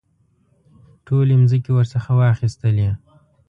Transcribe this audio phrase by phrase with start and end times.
[1.05, 2.89] ټولې مځکې ورڅخه واخیستلې.